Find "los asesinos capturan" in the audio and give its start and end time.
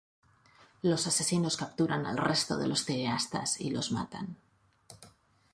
0.81-2.07